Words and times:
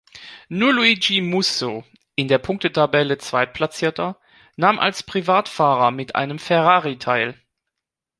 Nur 0.49 0.73
Luigi 0.73 1.21
Musso, 1.21 1.83
in 2.15 2.27
der 2.27 2.39
Punktetabelle 2.39 3.19
Zweitplatzierter, 3.19 4.19
nahm 4.55 4.79
als 4.79 5.03
Privatfahrer 5.03 5.91
mit 5.91 6.15
einem 6.15 6.39
Ferrari 6.39 6.97
teil. 6.97 7.39